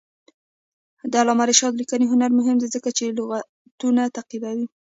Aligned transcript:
د 1.11 1.13
علامه 1.21 1.43
رشاد 1.49 1.73
لیکنی 1.81 2.05
هنر 2.11 2.31
مهم 2.39 2.57
دی 2.59 2.67
ځکه 2.75 2.89
چې 2.97 3.05
لغتونه 3.17 4.01
تعقیبوي. 4.15 4.67